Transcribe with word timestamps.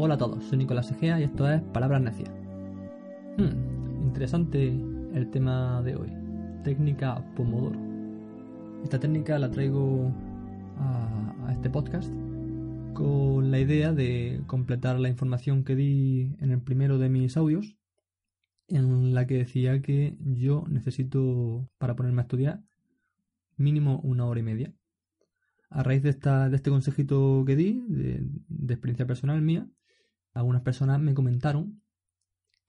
Hola 0.00 0.14
a 0.14 0.18
todos, 0.18 0.44
soy 0.44 0.58
Nicolás 0.58 0.92
Egea 0.92 1.18
y 1.18 1.24
esto 1.24 1.50
es 1.50 1.60
Palabras 1.60 2.00
Necias. 2.00 2.30
Hmm, 3.36 4.04
interesante 4.04 4.68
el 4.68 5.28
tema 5.32 5.82
de 5.82 5.96
hoy. 5.96 6.12
Técnica 6.62 7.20
Pomodoro. 7.34 7.76
Esta 8.84 9.00
técnica 9.00 9.40
la 9.40 9.50
traigo 9.50 10.12
a, 10.76 11.50
este 11.50 11.68
podcast 11.68 12.12
con 12.94 13.50
la 13.50 13.58
idea 13.58 13.92
de 13.92 14.40
completar 14.46 15.00
la 15.00 15.08
información 15.08 15.64
que 15.64 15.74
di 15.74 16.36
en 16.38 16.52
el 16.52 16.62
primero 16.62 16.98
de 16.98 17.08
mis 17.08 17.36
audios, 17.36 17.76
en 18.68 19.14
la 19.14 19.26
que 19.26 19.38
decía 19.38 19.82
que 19.82 20.16
yo 20.20 20.64
necesito, 20.68 21.68
para 21.76 21.96
ponerme 21.96 22.20
a 22.20 22.26
estudiar, 22.26 22.62
mínimo 23.56 23.98
una 24.04 24.26
hora 24.26 24.38
y 24.38 24.44
media. 24.44 24.72
A 25.70 25.82
raíz 25.82 26.04
de, 26.04 26.10
esta, 26.10 26.48
de 26.48 26.54
este 26.54 26.70
consejito 26.70 27.42
que 27.44 27.56
di, 27.56 27.82
de 27.88 28.74
experiencia 28.74 29.04
personal 29.04 29.42
mía, 29.42 29.68
algunas 30.38 30.62
personas 30.62 31.00
me 31.00 31.14
comentaron 31.14 31.82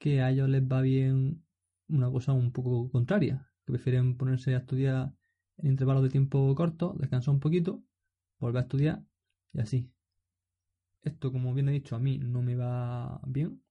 que 0.00 0.22
a 0.22 0.30
ellos 0.30 0.48
les 0.48 0.62
va 0.62 0.80
bien 0.80 1.44
una 1.88 2.10
cosa 2.10 2.32
un 2.32 2.50
poco 2.50 2.90
contraria, 2.90 3.48
que 3.64 3.72
prefieren 3.72 4.16
ponerse 4.16 4.54
a 4.54 4.58
estudiar 4.58 5.14
en 5.58 5.68
intervalos 5.68 6.02
de 6.02 6.08
tiempo 6.08 6.52
cortos, 6.56 6.98
descansar 6.98 7.32
un 7.32 7.40
poquito, 7.40 7.80
volver 8.40 8.58
a 8.58 8.62
estudiar 8.62 9.04
y 9.52 9.60
así. 9.60 9.92
Esto, 11.02 11.30
como 11.30 11.54
bien 11.54 11.68
he 11.68 11.72
dicho, 11.72 11.94
a 11.94 12.00
mí 12.00 12.18
no 12.18 12.42
me 12.42 12.56
va 12.56 13.20
bien, 13.24 13.62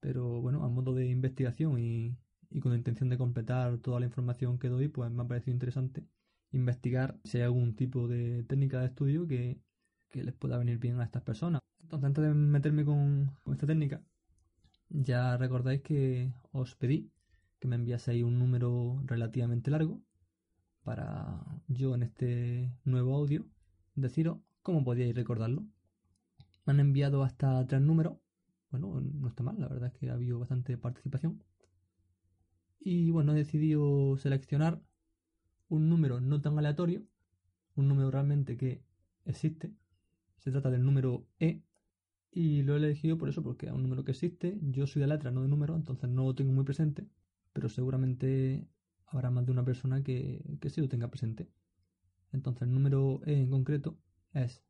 pero 0.00 0.42
bueno, 0.42 0.62
a 0.62 0.68
modo 0.68 0.94
de 0.94 1.08
investigación 1.08 1.78
y, 1.78 2.18
con 2.60 2.74
intención 2.74 3.08
de 3.08 3.16
completar 3.16 3.78
toda 3.78 4.00
la 4.00 4.06
información 4.06 4.58
que 4.58 4.68
doy, 4.68 4.88
pues 4.88 5.10
me 5.10 5.22
ha 5.22 5.26
parecido 5.26 5.54
interesante 5.54 6.06
investigar 6.52 7.18
si 7.24 7.38
hay 7.38 7.44
algún 7.44 7.74
tipo 7.74 8.06
de 8.06 8.44
técnica 8.44 8.80
de 8.80 8.86
estudio 8.86 9.26
que 9.26 9.58
les 10.12 10.34
pueda 10.34 10.58
venir 10.58 10.78
bien 10.78 11.00
a 11.00 11.04
estas 11.04 11.22
personas. 11.22 11.62
Antes 11.90 12.24
de 12.24 12.34
meterme 12.34 12.84
con, 12.84 13.32
con 13.44 13.54
esta 13.54 13.66
técnica, 13.66 14.02
ya 14.88 15.36
recordáis 15.36 15.82
que 15.82 16.32
os 16.52 16.74
pedí 16.74 17.10
que 17.58 17.68
me 17.68 17.76
enviaseis 17.76 18.24
un 18.24 18.38
número 18.38 19.00
relativamente 19.04 19.70
largo 19.70 20.00
para 20.82 21.44
yo 21.68 21.94
en 21.94 22.02
este 22.02 22.72
nuevo 22.84 23.16
audio 23.16 23.46
deciros 23.94 24.38
cómo 24.62 24.84
podíais 24.84 25.14
recordarlo. 25.14 25.64
Me 26.64 26.72
han 26.72 26.80
enviado 26.80 27.22
hasta 27.22 27.66
tres 27.66 27.80
números. 27.80 28.18
Bueno, 28.70 29.00
no 29.00 29.28
está 29.28 29.42
mal, 29.42 29.60
la 29.60 29.68
verdad 29.68 29.92
es 29.92 29.98
que 29.98 30.10
ha 30.10 30.14
habido 30.14 30.38
bastante 30.38 30.76
participación. 30.76 31.42
Y 32.80 33.10
bueno, 33.10 33.32
he 33.32 33.36
decidido 33.36 34.16
seleccionar 34.16 34.80
un 35.68 35.88
número 35.88 36.20
no 36.20 36.40
tan 36.40 36.58
aleatorio, 36.58 37.04
un 37.74 37.88
número 37.88 38.10
realmente 38.10 38.56
que 38.56 38.82
existe. 39.24 39.72
Se 40.38 40.50
trata 40.50 40.70
del 40.70 40.84
número 40.84 41.26
E. 41.40 41.62
Y 42.30 42.62
lo 42.62 42.74
he 42.74 42.76
elegido 42.76 43.16
por 43.16 43.28
eso, 43.28 43.42
porque 43.42 43.66
es 43.66 43.72
un 43.72 43.82
número 43.82 44.04
que 44.04 44.12
existe. 44.12 44.58
Yo 44.62 44.86
soy 44.86 45.00
de 45.00 45.08
letra, 45.08 45.30
no 45.30 45.42
de 45.42 45.48
número, 45.48 45.74
entonces 45.74 46.10
no 46.10 46.24
lo 46.24 46.34
tengo 46.34 46.52
muy 46.52 46.64
presente. 46.64 47.08
Pero 47.52 47.68
seguramente 47.68 48.68
habrá 49.06 49.30
más 49.30 49.46
de 49.46 49.52
una 49.52 49.64
persona 49.64 50.02
que, 50.02 50.58
que 50.60 50.70
sí 50.70 50.80
lo 50.80 50.88
tenga 50.88 51.08
presente. 51.08 51.48
Entonces 52.32 52.62
el 52.62 52.74
número 52.74 53.22
E 53.24 53.34
en 53.34 53.50
concreto 53.50 53.98
es 54.32 54.62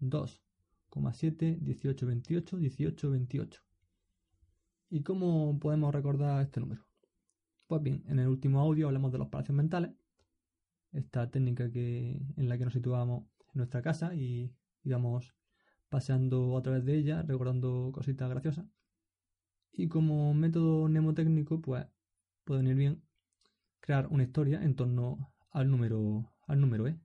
2,7, 0.00 1.58
18, 1.58 2.06
28, 2.06 2.56
18, 2.58 3.10
28. 3.10 3.62
¿Y 4.90 5.02
cómo 5.02 5.58
podemos 5.58 5.92
recordar 5.92 6.40
este 6.42 6.60
número? 6.60 6.86
Pues 7.66 7.82
bien, 7.82 8.04
en 8.06 8.18
el 8.18 8.28
último 8.28 8.60
audio 8.60 8.86
hablamos 8.86 9.10
de 9.10 9.18
los 9.18 9.28
palacios 9.28 9.56
mentales, 9.56 9.90
esta 10.92 11.30
técnica 11.30 11.70
que, 11.70 12.22
en 12.36 12.48
la 12.48 12.56
que 12.58 12.64
nos 12.64 12.74
situábamos 12.74 13.24
en 13.40 13.58
nuestra 13.58 13.82
casa 13.82 14.14
y 14.14 14.54
íbamos 14.84 15.34
paseando 15.94 16.58
a 16.58 16.62
través 16.62 16.84
de 16.84 16.96
ella, 16.96 17.22
recordando 17.22 17.92
cositas 17.92 18.28
graciosas. 18.28 18.66
Y 19.70 19.86
como 19.86 20.34
método 20.34 20.88
mnemotécnico, 20.88 21.60
pues 21.60 21.86
puede 22.42 22.62
venir 22.62 22.74
bien 22.74 23.02
crear 23.78 24.08
una 24.08 24.24
historia 24.24 24.60
en 24.64 24.74
torno 24.74 25.32
al 25.52 25.70
número, 25.70 26.32
al 26.48 26.60
número 26.60 26.88
E. 26.88 26.98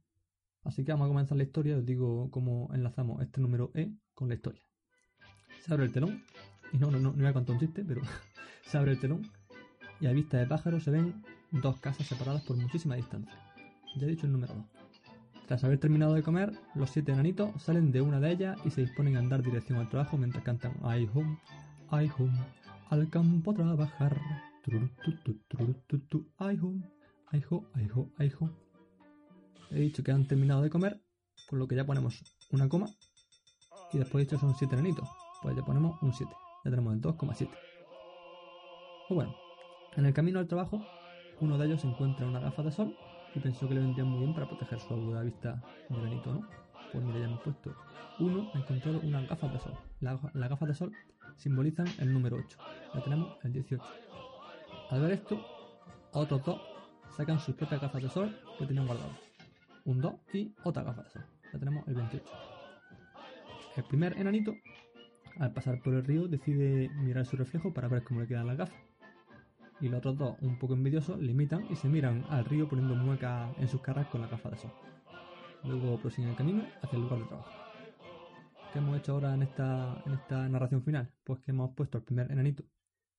Así 0.63 0.83
que 0.83 0.91
vamos 0.91 1.05
a 1.05 1.09
comenzar 1.09 1.37
la 1.37 1.43
historia, 1.43 1.77
os 1.77 1.85
digo 1.85 2.31
cómo 2.31 2.73
enlazamos 2.73 3.21
este 3.21 3.39
número 3.41 3.69
E 3.75 3.93
con 4.15 4.27
la 4.27 4.33
historia. 4.33 4.63
Se 5.61 5.71
abre 5.71 5.85
el 5.85 5.91
telón, 5.91 6.23
y 6.73 6.79
no, 6.79 6.89
no, 6.89 6.97
no, 6.97 7.11
no 7.11 7.17
voy 7.17 7.27
a 7.27 7.33
contar 7.33 7.53
un 7.53 7.59
chiste, 7.59 7.85
pero 7.85 8.01
se 8.63 8.75
abre 8.75 8.93
el 8.93 8.99
telón 8.99 9.21
y 10.01 10.07
a 10.07 10.13
vista 10.13 10.39
de 10.39 10.47
pájaro 10.47 10.79
se 10.79 10.89
ven 10.89 11.23
dos 11.51 11.79
casas 11.79 12.07
separadas 12.07 12.41
por 12.41 12.57
muchísima 12.57 12.95
distancia. 12.95 13.37
Ya 13.97 14.07
he 14.07 14.09
dicho 14.09 14.25
el 14.25 14.31
número 14.31 14.55
2. 14.55 14.78
Tras 15.49 15.63
haber 15.63 15.79
terminado 15.79 16.13
de 16.13 16.21
comer, 16.21 16.51
los 16.75 16.91
siete 16.91 17.11
enanitos 17.11 17.59
salen 17.59 17.91
de 17.91 18.01
una 18.01 18.19
de 18.19 18.33
ellas 18.33 18.59
y 18.65 18.69
se 18.69 18.81
disponen 18.81 19.15
a 19.15 19.19
andar 19.19 19.41
dirección 19.41 19.79
al 19.79 19.89
trabajo 19.89 20.15
mientras 20.15 20.43
cantan 20.43 20.73
I 20.83 21.09
home, 21.11 21.39
I 21.91 22.07
home, 22.15 22.37
al 22.91 23.09
campo 23.09 23.49
a 23.49 23.55
trabajar. 23.55 24.21
I 24.67 24.75
home, 26.61 26.83
I 27.31 27.43
home, 27.49 27.67
I 27.75 27.89
home, 27.91 28.11
I 28.19 28.31
home. 28.39 28.53
He 29.71 29.79
dicho 29.79 30.03
que 30.03 30.11
han 30.11 30.27
terminado 30.27 30.61
de 30.61 30.69
comer, 30.69 31.01
con 31.49 31.57
lo 31.57 31.67
que 31.67 31.75
ya 31.75 31.83
ponemos 31.83 32.23
una 32.51 32.69
coma. 32.69 32.85
Y 33.91 33.97
después 33.97 34.21
he 34.21 34.25
dicho 34.25 34.37
son 34.37 34.53
siete 34.53 34.75
enanitos. 34.75 35.09
Pues 35.41 35.55
ya 35.55 35.65
ponemos 35.65 35.99
un 36.03 36.13
7. 36.13 36.31
Ya 36.63 36.69
tenemos 36.69 36.93
el 36.93 37.01
2,7. 37.01 37.49
Pues 39.07 39.15
bueno, 39.15 39.35
en 39.95 40.05
el 40.05 40.13
camino 40.13 40.37
al 40.37 40.47
trabajo, 40.47 40.85
uno 41.41 41.57
de 41.57 41.65
ellos 41.65 41.83
encuentra 41.85 42.27
una 42.27 42.39
gafa 42.39 42.61
de 42.61 42.71
sol 42.71 42.95
y 43.35 43.39
pensó 43.39 43.67
que 43.67 43.75
le 43.75 43.81
vendrían 43.81 44.07
muy 44.07 44.19
bien 44.19 44.33
para 44.33 44.47
proteger 44.47 44.79
su 44.79 44.93
aguda 44.93 45.21
vista 45.23 45.61
de 45.89 45.95
¿no? 45.95 46.47
Pues 46.91 47.03
mira, 47.03 47.19
ya 47.19 47.25
hemos 47.25 47.41
puesto. 47.41 47.75
Uno 48.19 48.49
ha 48.53 48.57
encontrado 48.57 48.99
unas 49.01 49.27
gafas 49.27 49.53
de 49.53 49.59
sol. 49.59 49.77
Las 49.99 50.49
gafas 50.49 50.67
de 50.67 50.73
sol 50.73 50.91
simbolizan 51.35 51.87
el 51.99 52.11
número 52.11 52.37
8. 52.37 52.57
Ya 52.95 53.03
tenemos 53.03 53.37
el 53.43 53.53
18. 53.53 53.83
Al 54.89 55.01
ver 55.01 55.11
esto, 55.11 55.39
otros 56.11 56.43
dos 56.43 56.61
sacan 57.15 57.39
sus 57.39 57.55
propias 57.55 57.81
gafas 57.81 58.01
de 58.01 58.09
sol 58.09 58.35
que 58.57 58.65
tenían 58.65 58.87
guardadas. 58.87 59.17
Un 59.85 60.01
2 60.01 60.13
y 60.33 60.53
otra 60.63 60.83
gafa 60.83 61.03
de 61.03 61.09
sol. 61.11 61.25
Ya 61.53 61.59
tenemos 61.59 61.87
el 61.87 61.95
28. 61.95 62.25
El 63.77 63.83
primer 63.83 64.17
enanito, 64.17 64.55
al 65.37 65.53
pasar 65.53 65.79
por 65.81 65.93
el 65.93 66.03
río, 66.03 66.27
decide 66.27 66.89
mirar 66.89 67.25
su 67.25 67.37
reflejo 67.37 67.73
para 67.73 67.87
ver 67.87 68.03
cómo 68.03 68.21
le 68.21 68.27
quedan 68.27 68.47
las 68.47 68.57
gafas 68.57 68.88
y 69.81 69.89
los 69.89 69.99
otros 69.99 70.17
dos, 70.17 70.35
un 70.41 70.57
poco 70.59 70.73
envidiosos, 70.73 71.19
le 71.19 71.31
imitan 71.31 71.65
y 71.69 71.75
se 71.75 71.87
miran 71.87 72.25
al 72.29 72.45
río 72.45 72.67
poniendo 72.67 72.95
muecas 72.95 73.57
en 73.57 73.67
sus 73.67 73.81
caras 73.81 74.07
con 74.07 74.21
la 74.21 74.27
gafa 74.27 74.49
de 74.49 74.57
sol. 74.57 74.71
Luego 75.63 75.99
prosiguen 75.99 76.31
el 76.31 76.35
camino 76.35 76.65
hacia 76.81 76.97
el 76.97 77.03
lugar 77.03 77.19
de 77.19 77.25
trabajo. 77.25 77.51
¿Qué 78.71 78.79
hemos 78.79 78.97
hecho 78.97 79.13
ahora 79.13 79.33
en 79.33 79.43
esta, 79.43 80.01
en 80.05 80.13
esta 80.13 80.47
narración 80.47 80.83
final? 80.83 81.11
Pues 81.23 81.39
que 81.39 81.51
hemos 81.51 81.73
puesto 81.73 81.97
al 81.97 82.03
primer 82.03 82.31
enanito 82.31 82.63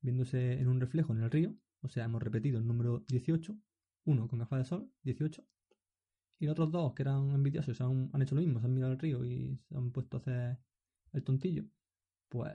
viéndose 0.00 0.60
en 0.60 0.68
un 0.68 0.80
reflejo 0.80 1.12
en 1.12 1.22
el 1.22 1.30
río, 1.30 1.54
o 1.82 1.88
sea, 1.88 2.04
hemos 2.04 2.22
repetido 2.22 2.58
el 2.58 2.66
número 2.66 3.04
18, 3.08 3.56
uno 4.04 4.28
con 4.28 4.38
gafas 4.38 4.60
de 4.60 4.64
sol, 4.64 4.92
18, 5.02 5.44
y 6.38 6.46
los 6.46 6.52
otros 6.52 6.70
dos 6.70 6.94
que 6.94 7.02
eran 7.02 7.30
envidiosos 7.30 7.80
han, 7.80 8.10
han 8.12 8.22
hecho 8.22 8.34
lo 8.34 8.40
mismo, 8.40 8.60
se 8.60 8.66
han 8.66 8.74
mirado 8.74 8.92
al 8.92 8.98
río 8.98 9.24
y 9.24 9.58
se 9.68 9.76
han 9.76 9.90
puesto 9.92 10.16
a 10.16 10.20
hacer 10.20 10.58
el 11.12 11.22
tontillo, 11.22 11.64
pues 12.28 12.52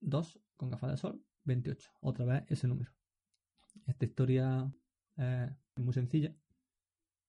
dos 0.00 0.40
con 0.56 0.70
gafas 0.70 0.90
de 0.90 0.96
sol, 0.96 1.24
28, 1.44 1.90
otra 2.00 2.24
vez 2.24 2.44
ese 2.48 2.68
número. 2.68 2.92
Esta 3.86 4.04
historia 4.04 4.72
es 5.16 5.50
muy 5.76 5.92
sencilla, 5.92 6.34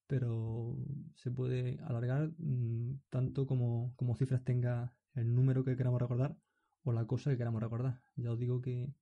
pero 0.08 0.78
se 1.16 1.32
puede 1.32 1.80
alargar 1.84 2.32
mmm, 2.38 2.96
tanto 3.10 3.46
como, 3.46 3.94
como 3.96 4.16
cifras 4.16 4.44
tenga 4.44 4.96
el 5.16 5.34
número 5.34 5.64
que 5.64 5.76
queramos 5.76 6.02
recordar 6.02 6.36
o 6.84 6.92
la 6.94 7.06
cosa 7.06 7.32
que 7.32 7.38
queramos 7.38 7.62
recordar. 7.62 8.02
Ya 8.16 8.32
os 8.32 8.40
digo 8.40 8.62
que 8.62 8.94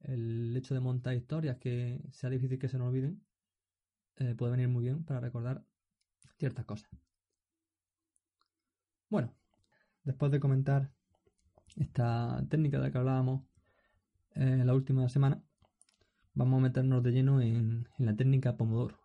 el 0.00 0.56
hecho 0.56 0.74
de 0.74 0.80
montar 0.80 1.14
historias 1.14 1.58
que 1.58 2.00
sea 2.12 2.30
difícil 2.30 2.58
que 2.58 2.68
se 2.68 2.78
nos 2.78 2.88
olviden 2.88 3.22
eh, 4.16 4.34
puede 4.34 4.52
venir 4.52 4.68
muy 4.68 4.84
bien 4.84 5.04
para 5.04 5.20
recordar 5.20 5.64
ciertas 6.38 6.64
cosas. 6.64 6.90
Bueno, 9.08 9.34
después 10.02 10.30
de 10.32 10.40
comentar 10.40 10.90
esta 11.76 12.44
técnica 12.48 12.78
de 12.78 12.84
la 12.84 12.92
que 12.92 12.98
hablábamos 12.98 13.44
eh, 14.34 14.62
la 14.64 14.74
última 14.74 15.08
semana, 15.08 15.42
vamos 16.34 16.58
a 16.58 16.62
meternos 16.62 17.02
de 17.02 17.12
lleno 17.12 17.40
en, 17.40 17.88
en, 17.98 18.06
la 18.06 18.16
técnica 18.16 18.56
Pomodoro. 18.56 18.98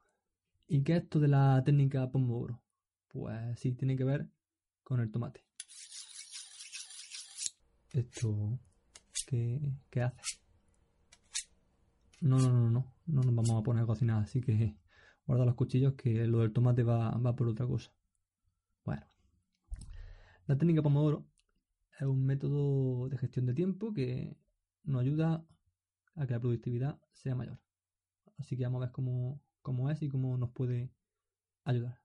¿Y 0.68 0.84
qué 0.84 0.98
es 0.98 1.04
esto 1.04 1.20
de 1.20 1.28
la 1.28 1.62
técnica 1.64 2.12
Pomodoro? 2.12 2.62
Pues 3.08 3.60
sí, 3.60 3.74
tiene 3.74 3.96
que 3.96 4.04
ver 4.04 4.28
con 4.84 5.00
el 5.00 5.12
tomate. 5.12 5.46
¿Esto 7.94 8.60
qué, 9.26 9.60
qué 9.90 10.02
hace? 10.02 10.22
No, 12.22 12.38
no, 12.38 12.52
no, 12.52 12.70
no, 12.70 12.94
no 13.08 13.22
nos 13.24 13.36
vamos 13.36 13.62
a 13.62 13.64
poner 13.64 13.84
a 13.84 13.88
cocinar, 13.88 14.24
así 14.24 14.42
que 14.42 14.76
guarda 15.26 15.46
los 15.46 15.56
cuchillos 15.56 15.94
que 15.94 16.26
lo 16.28 16.40
del 16.40 16.52
tomate 16.52 16.84
va, 16.84 17.12
va 17.18 17.36
por 17.36 17.48
otra 17.48 17.66
cosa. 17.66 17.92
Bueno, 18.84 19.06
la 20.48 20.58
técnica 20.58 20.82
Pomodoro 20.82 21.26
es 22.00 22.08
un 22.08 22.26
método 22.26 23.10
de 23.10 23.18
gestión 23.18 23.46
de 23.46 23.54
tiempo 23.54 23.94
que 23.94 24.38
nos 24.84 25.02
ayuda 25.02 25.46
a 26.20 26.28
que 26.28 26.34
la 26.34 26.40
productividad 26.40 27.00
sea 27.14 27.34
mayor. 27.34 27.60
Así 28.38 28.58
que 28.58 28.64
vamos 28.64 28.82
a 28.82 28.86
ver 28.86 28.92
cómo, 28.92 29.42
cómo 29.62 29.90
es 29.90 30.02
y 30.02 30.10
cómo 30.10 30.38
nos 30.38 30.52
puede 30.52 30.92
ayudar. 31.64 32.00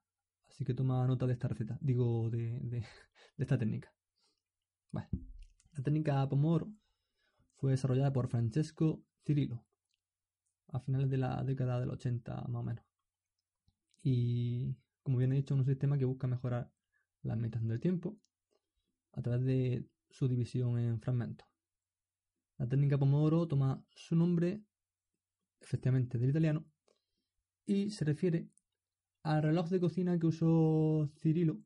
Así 0.48 0.64
que 0.64 0.72
toma 0.72 1.06
nota 1.06 1.26
de 1.26 1.32
esta 1.32 1.48
receta, 1.48 1.78
digo, 1.80 2.30
de, 2.30 2.60
de, 2.60 2.84
esta 3.38 3.58
técnica. 3.58 3.92
Vale. 4.92 5.08
La 5.72 5.82
técnica 5.82 6.28
Pomodoro 6.28 6.72
fue 7.56 7.72
desarrollada 7.72 8.12
por 8.12 8.28
Francesco 8.28 9.02
Cirillo 9.24 9.64
a 10.68 10.78
finales 10.78 11.10
de 11.10 11.18
la 11.18 11.42
década 11.42 11.80
del 11.80 11.90
80 11.90 12.46
más 12.48 12.60
o 12.60 12.62
menos. 12.62 12.84
Y 14.02 14.76
como 15.02 15.18
bien 15.18 15.32
he 15.32 15.36
dicho, 15.36 15.54
es 15.54 15.60
un 15.60 15.66
sistema 15.66 15.98
que 15.98 16.04
busca 16.04 16.28
mejorar 16.28 16.70
la 17.22 17.32
administración 17.32 17.68
del 17.68 17.80
tiempo 17.80 18.16
a 19.12 19.22
través 19.22 19.44
de 19.44 19.88
su 20.10 20.28
división 20.28 20.78
en 20.78 21.00
fragmentos. 21.00 21.48
La 22.58 22.68
técnica 22.68 22.98
Pomodoro 22.98 23.48
toma 23.48 23.84
su 23.90 24.14
nombre 24.14 24.62
efectivamente 25.60 26.18
del 26.18 26.30
italiano 26.30 26.64
y 27.66 27.90
se 27.90 28.04
refiere 28.04 28.48
al 29.22 29.42
reloj 29.42 29.68
de 29.70 29.80
cocina 29.80 30.18
que 30.18 30.26
usó 30.26 31.10
Cirilo 31.18 31.58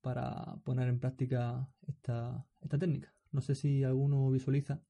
para 0.00 0.56
poner 0.64 0.88
en 0.88 0.98
práctica 0.98 1.68
esta, 1.86 2.44
técnica. 2.78 3.14
No 3.30 3.40
sé 3.40 3.54
si 3.54 3.84
alguno 3.84 4.30
visualiza 4.30 4.82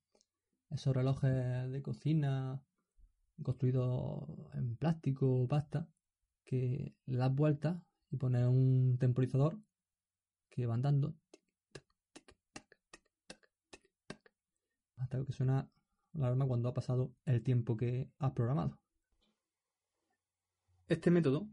esos 0.71 0.97
relojes 0.97 1.71
de 1.71 1.83
cocina 1.83 2.63
construidos 3.43 4.25
en 4.55 4.77
plástico 4.77 5.43
o 5.43 5.49
pasta 5.49 5.89
que 6.45 6.95
le 7.07 7.17
das 7.19 7.35
vueltas 7.35 7.83
y 8.11 8.17
pones 8.17 8.47
un 8.47 8.97
temporizador 8.99 9.61
que 10.49 10.67
van 10.67 10.83
dando 10.83 11.17
hasta 15.03 15.25
que 15.25 15.33
suena 15.33 15.69
la 16.13 16.27
alarma 16.27 16.47
cuando 16.47 16.69
ha 16.69 16.75
pasado 16.75 17.13
el 17.25 17.43
tiempo 17.43 17.77
que 17.77 18.11
has 18.19 18.33
programado. 18.33 18.79
Este 20.89 21.11
método 21.11 21.49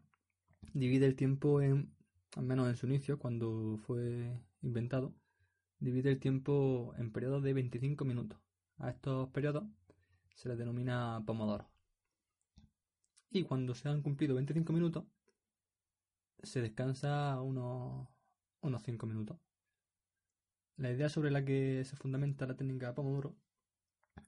divide 0.73 1.05
el 1.05 1.15
tiempo 1.15 1.61
en, 1.61 1.95
al 2.35 2.43
menos 2.43 2.67
en 2.69 2.75
su 2.75 2.85
inicio, 2.85 3.17
cuando 3.17 3.77
fue 3.85 4.39
inventado, 4.61 5.15
divide 5.79 6.11
el 6.11 6.19
tiempo 6.19 6.93
en 6.97 7.11
periodos 7.11 7.43
de 7.43 7.53
25 7.53 8.05
minutos. 8.05 8.39
A 8.77 8.89
estos 8.89 9.29
periodos 9.29 9.63
se 10.35 10.49
les 10.49 10.57
denomina 10.57 11.23
pomodoro. 11.25 11.69
Y 13.31 13.43
cuando 13.43 13.73
se 13.75 13.89
han 13.89 14.01
cumplido 14.01 14.35
25 14.35 14.73
minutos, 14.73 15.05
se 16.43 16.61
descansa 16.61 17.41
unos, 17.41 18.07
unos 18.61 18.83
5 18.83 19.05
minutos. 19.05 19.37
La 20.79 20.91
idea 20.91 21.09
sobre 21.09 21.29
la 21.29 21.43
que 21.43 21.83
se 21.83 21.97
fundamenta 21.97 22.47
la 22.47 22.55
técnica 22.55 22.95
Pomodoro 22.95 23.35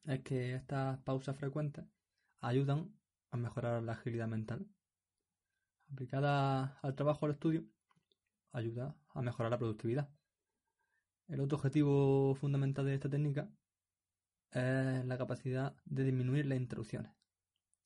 es 0.03 0.19
que 0.19 0.53
estas 0.53 0.99
pausas 0.99 1.37
frecuentes 1.37 1.85
ayudan 2.41 2.93
a 3.31 3.37
mejorar 3.37 3.81
la 3.83 3.93
agilidad 3.93 4.27
mental. 4.27 4.67
Aplicada 5.89 6.77
al 6.81 6.93
trabajo 6.95 7.25
al 7.25 7.31
estudio, 7.31 7.63
ayuda 8.51 8.97
a 9.13 9.21
mejorar 9.21 9.49
la 9.49 9.59
productividad. 9.59 10.09
El 11.29 11.39
otro 11.39 11.57
objetivo 11.57 12.35
fundamental 12.35 12.83
de 12.85 12.95
esta 12.95 13.09
técnica 13.09 13.49
es 14.51 15.05
la 15.05 15.17
capacidad 15.17 15.77
de 15.85 16.03
disminuir 16.03 16.47
las 16.47 16.57
interrupciones. 16.57 17.13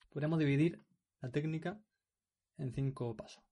Podríamos 0.09 0.39
dividir 0.39 0.83
la 1.21 1.29
técnica 1.29 1.79
en 2.57 2.73
cinco 2.73 3.15
pasos. 3.15 3.43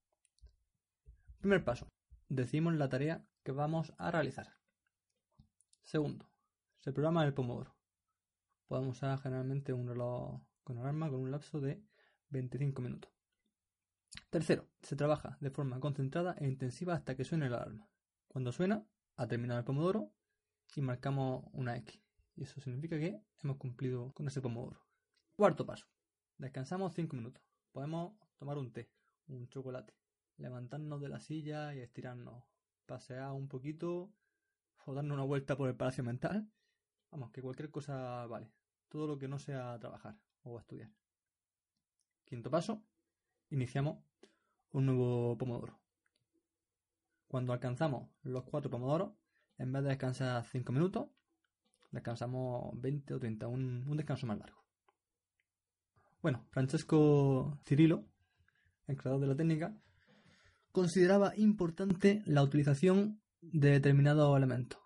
Primer 1.38 1.64
paso. 1.64 1.88
Decimos 2.30 2.74
la 2.74 2.90
tarea 2.90 3.24
que 3.44 3.52
vamos 3.52 3.94
a 4.00 4.10
realizar. 4.10 4.63
Segundo. 5.84 6.30
Se 6.80 6.92
programa 6.92 7.26
el 7.26 7.34
pomodoro. 7.34 7.76
Podemos 8.68 8.98
usar 8.98 9.20
generalmente 9.20 9.74
un 9.74 9.88
reloj 9.88 10.42
con 10.64 10.78
alarma 10.78 11.10
con 11.10 11.20
un 11.20 11.32
lapso 11.32 11.60
de 11.60 11.84
25 12.30 12.82
minutos. 12.82 13.12
Tercero, 14.30 14.68
se 14.82 14.96
trabaja 14.96 15.38
de 15.42 15.52
forma 15.52 15.80
concentrada 15.80 16.36
e 16.40 16.48
intensiva 16.48 16.94
hasta 16.94 17.16
que 17.16 17.26
suene 17.26 17.50
la 17.50 17.58
alarma. 17.58 17.90
Cuando 18.28 18.52
suena, 18.52 18.86
ha 19.18 19.28
terminado 19.28 19.60
el 19.60 19.66
pomodoro 19.66 20.12
y 20.76 20.82
marcamos 20.82 21.46
una 21.52 21.78
X. 21.78 22.02
Y 22.36 22.44
eso 22.44 22.60
significa 22.62 22.98
que 22.98 23.22
hemos 23.44 23.58
cumplido 23.58 24.12
con 24.14 24.28
ese 24.28 24.42
pomodoro. 24.42 24.82
Cuarto 25.36 25.66
paso. 25.66 25.88
Descansamos 26.38 26.94
5 26.96 27.16
minutos. 27.16 27.44
Podemos 27.72 28.14
tomar 28.38 28.58
un 28.58 28.72
té, 28.72 28.90
un 29.28 29.48
chocolate, 29.50 29.94
levantarnos 30.38 31.00
de 31.02 31.10
la 31.10 31.20
silla 31.20 31.76
y 31.76 31.80
estirarnos, 31.80 32.44
pasear 32.86 33.34
un 33.34 33.48
poquito 33.48 34.12
o 34.86 34.94
darnos 34.94 35.16
una 35.16 35.26
vuelta 35.26 35.56
por 35.56 35.70
el 35.70 35.76
palacio 35.76 36.04
mental. 36.04 36.50
Vamos, 37.12 37.32
que 37.32 37.42
cualquier 37.42 37.70
cosa 37.70 38.26
vale. 38.28 38.52
Todo 38.90 39.08
lo 39.08 39.18
que 39.18 39.28
no 39.28 39.40
sea 39.40 39.78
trabajar 39.80 40.18
o 40.44 40.60
estudiar. 40.60 40.90
Quinto 42.26 42.50
paso. 42.50 42.84
Iniciamos 43.50 44.04
un 44.72 44.86
nuevo 44.88 45.38
pomodoro. 45.38 45.80
Cuando 47.28 47.54
alcanzamos 47.54 48.10
los 48.24 48.44
cuatro 48.44 48.70
pomodoros, 48.70 49.14
en 49.58 49.72
vez 49.72 49.84
de 49.84 49.90
descansar 49.90 50.44
5 50.46 50.72
minutos, 50.72 51.10
descansamos 51.92 52.80
20 52.80 53.14
o 53.14 53.20
30, 53.20 53.48
un, 53.48 53.86
un 53.88 53.98
descanso 53.98 54.28
más 54.28 54.40
largo. 54.40 54.64
Bueno, 56.22 56.46
Francesco 56.50 57.60
Cirilo, 57.66 58.06
el 58.88 58.98
creador 58.98 59.22
de 59.22 59.28
la 59.28 59.36
técnica, 59.36 59.76
consideraba 60.72 61.34
importante 61.38 62.24
la 62.26 62.44
utilización 62.44 63.22
de 63.52 63.72
determinados 63.72 64.36
elementos. 64.38 64.80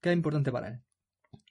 ¿Qué 0.00 0.10
es 0.10 0.16
importante 0.16 0.52
para 0.52 0.68
él? 0.68 0.82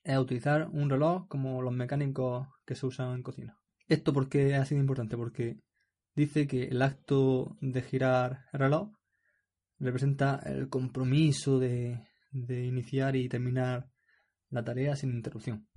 Es 0.04 0.18
utilizar 0.18 0.70
un 0.70 0.90
reloj 0.90 1.28
como 1.28 1.62
los 1.62 1.74
mecánicos 1.74 2.48
que 2.66 2.76
se 2.76 2.86
usan 2.86 3.16
en 3.16 3.24
cocina. 3.24 3.60
¿Esto 3.88 4.14
por 4.14 4.30
qué 4.30 4.56
ha 4.56 4.66
sido 4.66 4.82
importante? 4.82 5.18
Porque 5.18 5.60
dice 6.16 6.48
que 6.48 6.66
el 6.66 6.82
acto 6.82 7.58
de 7.62 7.82
girar 7.82 8.46
el 8.54 8.60
reloj 8.60 8.92
representa 9.80 10.40
el 10.46 10.70
compromiso 10.70 11.60
de, 11.60 12.00
iniciar 12.32 13.16
y 13.16 13.30
terminar 13.30 13.90
la 14.50 14.64
tarea 14.64 14.96
sin 14.96 15.12
interrupción. 15.12 15.68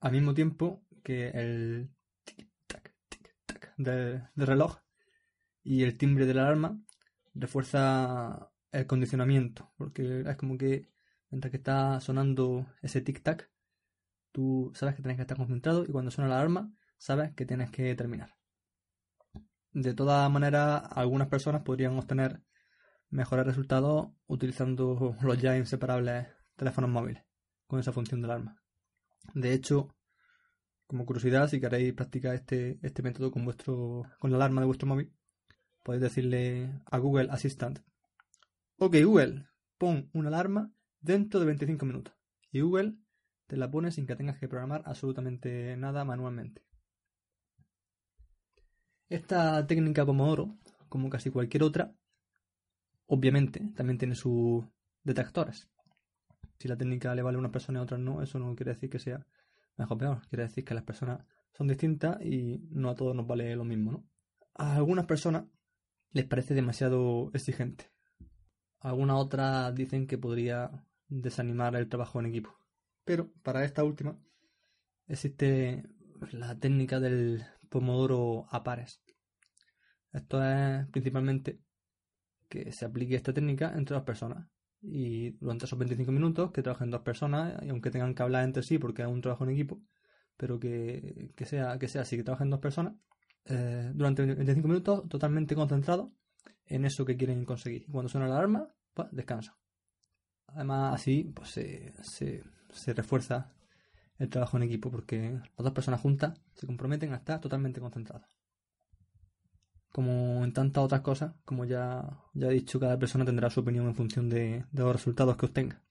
Al 0.00 0.12
mismo 0.12 0.34
tiempo 0.34 0.84
que 1.02 1.28
el 1.28 1.90
tic-tac, 2.24 2.94
tic-tac 3.08 3.74
del, 3.76 4.22
reloj 4.36 4.78
y 5.62 5.82
el 5.82 5.96
timbre 5.96 6.26
de 6.26 6.34
la 6.34 6.42
alarma 6.42 6.78
refuerza 7.34 8.50
el 8.72 8.86
condicionamiento, 8.86 9.72
porque 9.76 10.22
es 10.26 10.36
como 10.36 10.58
que 10.58 10.90
mientras 11.30 11.50
que 11.50 11.56
está 11.56 12.00
sonando 12.00 12.66
ese 12.82 13.04
tic-tac, 13.04 13.50
tú 14.32 14.72
sabes 14.74 14.94
que 14.94 15.02
tienes 15.02 15.16
que 15.16 15.22
estar 15.22 15.36
concentrado 15.36 15.84
y 15.84 15.92
cuando 15.92 16.10
suena 16.10 16.28
la 16.28 16.36
alarma, 16.36 16.72
sabes 16.98 17.32
que 17.34 17.46
tienes 17.46 17.70
que 17.70 17.94
terminar. 17.94 18.34
De 19.72 19.94
todas 19.94 20.30
maneras, 20.30 20.84
algunas 20.90 21.28
personas 21.28 21.62
podrían 21.62 21.98
obtener 21.98 22.42
mejores 23.10 23.46
resultados 23.46 24.08
utilizando 24.26 25.16
los 25.22 25.38
ya 25.40 25.56
inseparables 25.56 26.28
teléfonos 26.56 26.90
móviles 26.90 27.24
con 27.66 27.80
esa 27.80 27.92
función 27.92 28.20
de 28.20 28.26
alarma. 28.26 28.62
De 29.34 29.52
hecho, 29.52 29.94
como 30.86 31.06
curiosidad, 31.06 31.48
si 31.48 31.60
queréis 31.60 31.94
practicar 31.94 32.34
este, 32.34 32.78
este 32.82 33.02
método 33.02 33.30
con 33.30 33.44
vuestro, 33.44 34.02
con 34.18 34.30
la 34.30 34.36
alarma 34.36 34.60
de 34.60 34.66
vuestro 34.66 34.86
móvil, 34.86 35.12
podéis 35.84 36.02
decirle 36.02 36.72
a 36.86 36.98
Google 36.98 37.28
Assistant, 37.30 37.78
ok 38.78 38.96
Google, 39.04 39.46
pon 39.78 40.10
una 40.12 40.28
alarma 40.28 40.72
dentro 41.00 41.38
de 41.38 41.46
25 41.46 41.86
minutos. 41.86 42.14
Y 42.50 42.60
Google 42.60 42.96
te 43.46 43.56
la 43.56 43.70
pone 43.70 43.92
sin 43.92 44.06
que 44.06 44.16
tengas 44.16 44.38
que 44.38 44.48
programar 44.48 44.82
absolutamente 44.86 45.76
nada 45.76 46.04
manualmente. 46.04 46.64
Esta 49.08 49.64
técnica 49.66 50.06
Pomodoro, 50.06 50.56
como 50.88 51.10
casi 51.10 51.30
cualquier 51.30 51.62
otra, 51.62 51.94
obviamente 53.06 53.60
también 53.76 53.98
tiene 53.98 54.14
sus 54.14 54.64
detractores. 55.02 55.68
Si 56.58 56.66
la 56.66 56.76
técnica 56.76 57.14
le 57.14 57.22
vale 57.22 57.36
a 57.36 57.40
una 57.40 57.52
persona 57.52 57.78
y 57.78 57.80
a 57.80 57.82
otra 57.82 57.98
no, 57.98 58.22
eso 58.22 58.38
no 58.38 58.56
quiere 58.56 58.72
decir 58.72 58.88
que 58.88 58.98
sea 58.98 59.26
mejor 59.76 59.96
o 59.96 59.98
peor. 59.98 60.28
Quiere 60.28 60.44
decir 60.44 60.64
que 60.64 60.74
las 60.74 60.84
personas 60.84 61.26
son 61.52 61.68
distintas 61.68 62.20
y 62.22 62.66
no 62.70 62.88
a 62.88 62.94
todos 62.94 63.14
nos 63.14 63.26
vale 63.26 63.54
lo 63.54 63.64
mismo, 63.64 63.92
¿no? 63.92 64.06
A 64.54 64.76
algunas 64.76 65.04
personas 65.04 65.44
les 66.14 66.24
parece 66.24 66.54
demasiado 66.54 67.30
exigente. 67.34 67.90
algunas 68.80 69.16
otras 69.16 69.74
dicen 69.74 70.06
que 70.06 70.18
podría 70.18 70.70
desanimar 71.08 71.76
el 71.76 71.88
trabajo 71.88 72.20
en 72.20 72.26
equipo. 72.26 72.56
Pero 73.04 73.32
para 73.42 73.64
esta 73.64 73.84
última 73.84 74.18
existe 75.06 75.84
la 76.32 76.58
técnica 76.58 77.00
del 77.00 77.44
pomodoro 77.68 78.46
a 78.50 78.62
pares. 78.62 79.02
Esto 80.12 80.42
es 80.44 80.86
principalmente 80.88 81.60
que 82.48 82.72
se 82.72 82.84
aplique 82.84 83.16
esta 83.16 83.34
técnica 83.34 83.72
entre 83.76 83.96
dos 83.96 84.04
personas 84.04 84.46
y 84.80 85.32
durante 85.38 85.64
esos 85.64 85.78
25 85.78 86.12
minutos 86.12 86.52
que 86.52 86.62
trabajen 86.62 86.90
dos 86.90 87.00
personas, 87.02 87.60
y 87.64 87.70
aunque 87.70 87.90
tengan 87.90 88.14
que 88.14 88.22
hablar 88.22 88.44
entre 88.44 88.62
sí 88.62 88.78
porque 88.78 89.02
es 89.02 89.08
un 89.08 89.20
trabajo 89.20 89.44
en 89.44 89.50
equipo, 89.50 89.82
pero 90.36 90.60
que, 90.60 91.32
sea, 91.46 91.78
que 91.78 91.88
sea 91.88 92.02
así, 92.02 92.16
que 92.16 92.24
trabajen 92.24 92.50
dos 92.50 92.60
personas, 92.60 92.94
eh, 93.46 93.90
durante 93.94 94.24
25 94.24 94.68
minutos 94.68 95.08
totalmente 95.08 95.54
concentrados 95.54 96.10
en 96.66 96.84
eso 96.84 97.04
que 97.04 97.16
quieren 97.16 97.44
conseguir. 97.44 97.84
Y 97.88 97.92
cuando 97.92 98.08
suena 98.08 98.28
la 98.28 98.36
alarma, 98.36 98.68
pues 98.94 99.08
descansa. 99.12 99.56
Además, 100.48 100.94
así 100.94 101.32
pues 101.34 101.50
se, 101.50 101.92
se, 102.02 102.94
refuerza 102.94 103.52
el 104.18 104.28
trabajo 104.28 104.56
en 104.56 104.62
equipo 104.64 104.90
porque 104.90 105.32
las 105.32 105.64
dos 105.64 105.72
personas 105.72 106.00
juntas 106.00 106.38
se 106.54 106.66
comprometen 106.66 107.12
a 107.12 107.16
estar 107.16 107.40
totalmente 107.40 107.80
concentradas 107.80 108.28
como 109.94 110.44
en 110.44 110.52
tantas 110.52 110.82
otras 110.82 111.02
cosas, 111.02 111.34
como 111.44 111.64
ya, 111.64 112.18
ya 112.32 112.48
he 112.48 112.54
dicho, 112.54 112.80
cada 112.80 112.98
persona 112.98 113.24
tendrá 113.24 113.48
su 113.48 113.60
opinión 113.60 113.86
en 113.86 113.94
función 113.94 114.28
de, 114.28 114.64
los 114.72 114.92
resultados 114.92 115.36
que 115.36 115.46
obtenga. 115.46 115.83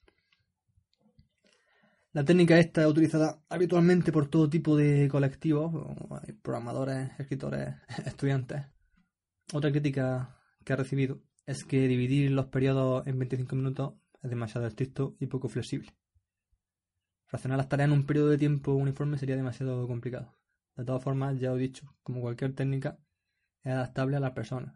La 2.14 2.24
técnica 2.24 2.60
esta 2.60 2.84
es 2.84 2.88
utilizada 2.88 3.42
habitualmente 3.50 4.12
por 4.12 4.28
todo 4.28 4.48
tipo 4.48 4.78
de 4.78 5.08
colectivos, 5.10 5.74
programadores, 6.44 7.10
escritores, 7.18 7.74
estudiantes. 8.06 8.68
Otra 9.52 9.72
crítica 9.72 10.38
que 10.64 10.74
ha 10.74 10.76
recibido 10.76 11.24
es 11.48 11.66
que 11.66 11.88
dividir 11.88 12.30
los 12.30 12.46
periodos 12.46 13.08
en 13.08 13.18
25 13.18 13.56
minutos 13.56 13.96
es 14.22 14.30
demasiado 14.30 14.68
estricto 14.68 15.16
y 15.20 15.26
poco 15.26 15.50
flexible. 15.50 15.92
Fraccionar 17.26 17.58
las 17.58 17.68
tareas 17.68 17.88
en 17.88 17.94
un 17.94 18.06
periodo 18.06 18.30
de 18.30 18.38
tiempo 18.38 18.74
uniforme 18.74 19.18
sería 19.18 19.36
demasiado 19.36 19.88
complicado. 19.88 20.38
De 20.76 20.86
todas 20.86 21.04
formas, 21.04 21.40
ya 21.40 21.52
he 21.52 21.58
dicho, 21.58 21.96
como 22.04 22.22
cualquier 22.22 22.54
técnica, 22.54 23.00
es 23.64 23.72
adaptable 23.74 24.18
a 24.18 24.20
las 24.20 24.34
personas. 24.34 24.76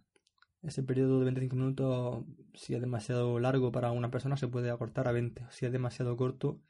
Ese 0.63 0.81
periodo 0.81 1.19
de 1.19 1.25
25 1.25 1.55
minutos, 1.55 2.25
si 2.55 2.73
es 2.73 2.81
demasiado 2.81 3.39
largo 3.39 3.71
para 3.71 3.91
una 3.91 4.09
persona, 4.09 4.37
se 4.37 4.47
puede 4.47 4.71
acortar 4.71 5.07
a 5.07 5.11
20. 5.11 5.45
Si 5.51 5.67
es 5.67 5.71
demasiado 5.71 6.17
corto, 6.17 6.63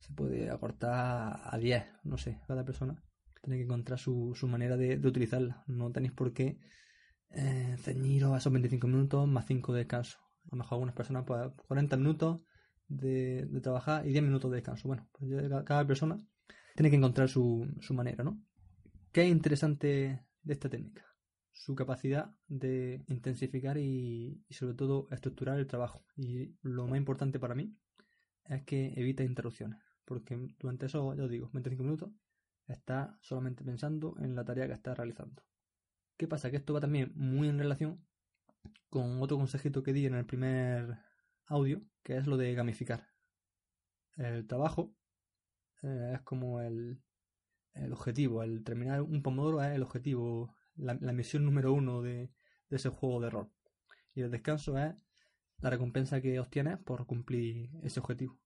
se 0.00 0.12
puede 0.12 0.50
acortar 0.50 1.40
a 1.44 1.56
10. 1.58 1.84
No 2.04 2.18
sé, 2.18 2.40
cada 2.46 2.64
persona 2.64 3.02
tiene 3.42 3.58
que 3.58 3.64
encontrar 3.64 3.98
su, 3.98 4.34
manera 4.48 4.76
de, 4.76 4.96
utilizarla. 4.96 5.64
No 5.66 5.90
tenéis 5.92 6.12
por 6.12 6.32
qué 6.32 6.58
eh, 7.30 7.76
ceñiros 7.78 8.32
a 8.32 8.38
esos 8.38 8.52
25 8.52 8.86
minutos 8.86 9.28
más 9.28 9.46
5 9.46 9.72
de 9.72 9.78
descanso. 9.78 10.18
A 10.46 10.48
lo 10.52 10.58
mejor 10.58 10.76
algunas 10.76 10.94
personas, 10.94 11.24
pues 11.26 11.40
40 11.68 11.96
minutos 11.96 12.40
de, 12.88 13.48
trabajar 13.62 14.06
y 14.06 14.10
10 14.10 14.24
minutos 14.24 14.50
de 14.50 14.56
descanso. 14.56 14.88
Bueno, 14.88 15.08
pues 15.12 15.30
cada 15.64 15.86
persona 15.86 16.18
tiene 16.74 16.90
que 16.90 16.96
encontrar 16.96 17.28
su, 17.28 17.66
su 17.80 17.94
manera, 17.94 18.24
¿no? 18.24 18.42
¿Qué 19.12 19.24
es 19.24 19.30
interesante 19.30 20.24
de 20.42 20.52
esta 20.52 20.68
técnica? 20.68 21.04
Su 21.52 21.74
capacidad 21.74 22.32
de 22.46 23.04
intensificar 23.08 23.76
y, 23.76 24.44
sobre 24.50 24.74
todo 24.74 25.08
estructurar 25.10 25.58
el 25.58 25.66
trabajo. 25.66 26.04
Y 26.16 26.56
lo 26.62 26.86
más 26.86 26.96
importante 26.96 27.40
para 27.40 27.56
mí 27.56 27.76
es 28.44 28.62
que 28.62 28.92
evita 28.96 29.24
interrupciones. 29.24 29.80
Porque 30.10 30.36
durante 30.58 30.86
eso, 30.86 31.14
ya 31.14 31.22
os 31.22 31.30
digo, 31.30 31.48
25 31.52 31.84
minutos, 31.84 32.10
está 32.66 33.16
solamente 33.20 33.62
pensando 33.62 34.16
en 34.18 34.34
la 34.34 34.44
tarea 34.44 34.66
que 34.66 34.72
está 34.72 34.92
realizando. 34.92 35.40
¿Qué 36.16 36.26
pasa? 36.26 36.50
Que 36.50 36.56
esto 36.56 36.74
va 36.74 36.80
también 36.80 37.12
muy 37.14 37.46
en 37.46 37.60
relación 37.60 38.04
con 38.88 39.22
otro 39.22 39.36
consejito 39.36 39.84
que 39.84 39.92
di 39.92 40.06
en 40.06 40.14
el 40.14 40.26
primer 40.26 40.98
audio, 41.46 41.80
que 42.02 42.16
es 42.16 42.26
lo 42.26 42.36
de 42.36 42.52
gamificar. 42.54 43.06
El 44.16 44.48
trabajo 44.48 44.96
eh, 45.84 46.14
es 46.16 46.22
como 46.22 46.60
el, 46.60 47.00
objetivo, 47.92 48.42
el 48.42 48.64
terminar 48.64 49.02
un 49.02 49.22
pomodoro 49.22 49.62
es 49.62 49.76
el 49.76 49.84
objetivo, 49.84 50.52
la, 50.74 50.94
misión 51.12 51.44
número 51.44 51.72
uno 51.72 52.02
de, 52.02 52.32
ese 52.68 52.88
juego 52.88 53.20
de 53.20 53.30
rol. 53.30 53.52
Y 54.12 54.22
el 54.22 54.32
descanso 54.32 54.76
es 54.76 54.92
la 55.58 55.70
recompensa 55.70 56.20
que 56.20 56.40
obtienes 56.40 56.78
por 56.78 57.06
cumplir 57.06 57.70
ese 57.84 58.00
objetivo. 58.00 58.40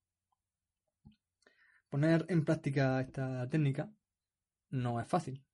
Poner 1.95 2.27
en 2.29 2.45
práctica 2.45 3.01
esta 3.01 3.49
técnica 3.49 3.89
no 4.71 4.99
es 4.99 5.07
fácil. 5.07 5.45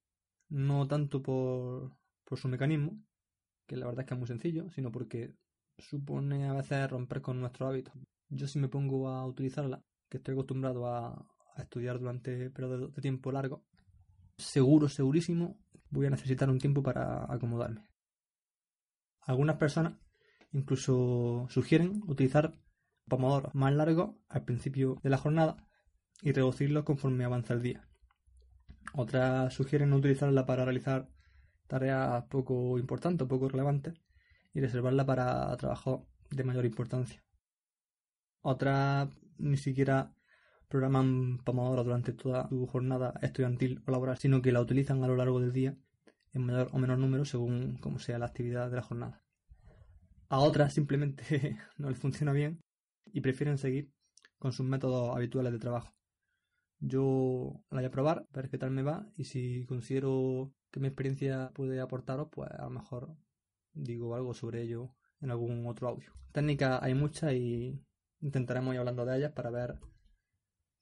No 0.49 0.89
tanto 0.89 1.23
por, 1.23 1.93
su 2.35 2.49
mecanismo, 2.49 2.99
que 3.67 3.77
la 3.77 3.85
verdad 3.85 4.01
es 4.01 4.07
que 4.07 4.15
es 4.15 4.19
muy 4.19 4.27
sencillo, 4.27 4.71
sino 4.71 4.91
porque 4.91 5.35
supone 5.77 6.49
a 6.49 6.55
veces 6.55 6.89
romper 6.89 7.21
con 7.21 7.41
nuestros 7.41 7.69
hábitos. 7.69 7.93
Yo 8.31 8.49
si 8.49 8.59
me 8.59 8.71
pongo 8.71 9.11
a 9.11 9.27
utilizarla, 9.27 9.85
que 10.09 10.17
estoy 10.17 10.33
acostumbrado 10.33 10.87
a, 10.87 11.11
a 11.57 11.63
estudiar 11.63 11.99
durante 11.99 12.49
periodos 12.49 12.95
de 12.95 13.03
tiempo 13.03 13.31
largo, 13.31 13.67
seguro, 14.39 14.89
segurísimo, 14.89 15.61
voy 15.91 16.07
a 16.07 16.11
necesitar 16.11 16.49
un 16.49 16.59
tiempo 16.59 16.83
para 16.83 17.31
acomodarme. 17.31 17.87
Algunas 19.27 19.59
personas 19.59 19.93
incluso 20.53 21.49
sugieren 21.51 22.01
utilizar 22.07 22.59
pomodoros 23.07 23.55
más 23.55 23.75
largos 23.75 24.17
al 24.31 24.47
principio 24.47 24.99
de 25.03 25.11
la 25.11 25.19
jornada 25.19 25.67
y 26.23 26.33
reducirlos 26.33 26.85
conforme 26.85 27.25
avanza 27.25 27.55
el 27.55 27.63
día. 27.63 27.89
Otras 28.95 29.55
sugieren 29.55 29.93
utilizarla 29.93 30.47
para 30.47 30.65
realizar 30.65 31.09
tareas 31.67 32.25
poco 32.25 32.79
importantes, 32.79 33.27
poco 33.29 33.49
relevantes 33.49 33.95
y 34.53 34.61
reservarla 34.61 35.07
para 35.07 35.57
trabajo 35.57 36.09
de 36.31 36.45
mayor 36.45 36.65
importancia. 36.65 37.23
Otras 38.43 39.09
ni 39.39 39.57
siquiera 39.57 40.15
programan 40.69 41.39
Pomodoro 41.45 41.85
durante 41.85 42.13
toda 42.13 42.49
su 42.49 42.67
jornada 42.67 43.15
estudiantil 43.23 43.83
o 43.87 43.91
laboral, 43.91 44.19
sino 44.19 44.43
que 44.43 44.53
la 44.53 44.61
utilizan 44.61 45.03
a 45.05 45.09
lo 45.09 45.17
largo 45.17 45.41
del 45.41 45.53
día 45.53 45.77
en 46.33 46.47
mayor 46.47 46.69
o 46.73 46.79
menor 46.79 46.99
número 46.99 47.25
según 47.25 47.77
como 47.79 47.99
sea 47.99 48.19
la 48.19 48.27
actividad 48.27 48.71
de 48.71 48.77
la 48.77 48.83
jornada. 48.83 49.23
A 50.29 50.39
otras 50.39 50.73
simplemente 50.73 51.59
no 51.79 51.91
les 51.91 51.99
funciona 51.99 52.33
bien 52.33 52.61
y 53.07 53.21
prefieren 53.21 53.59
seguir 53.59 53.93
con 54.39 54.53
sus 54.53 54.67
métodos 54.67 55.17
habituales 55.17 55.53
de 55.53 55.59
trabajo. 55.59 55.93
Yo 56.81 57.63
la 57.71 57.79
voy 57.79 57.85
a 57.85 57.91
probar, 57.91 58.27
ver 58.33 58.49
qué 58.49 58.59
tal 58.59 58.71
me 58.71 58.83
va 58.83 59.07
y 59.17 59.25
si 59.25 59.67
considero 59.67 60.53
que 60.71 60.81
mi 60.81 60.89
experiencia 60.89 61.51
puede 61.55 61.81
aportaros, 61.81 62.29
pues 62.31 62.51
a 62.51 62.65
lo 62.65 62.71
mejor 62.71 63.15
digo 63.73 64.15
algo 64.15 64.35
sobre 64.35 64.63
ello 64.63 64.95
en 65.21 65.31
algún 65.31 65.67
otro 65.67 65.89
audio. 65.89 66.13
Técnicas 66.33 66.83
hay 66.83 66.95
muchas 66.95 67.35
y 67.35 67.79
intentaremos 68.21 68.75
ir 68.75 68.81
hablando 68.81 69.05
de 69.05 69.19
ellas 69.19 69.33
para 69.33 69.51
ver 69.51 69.79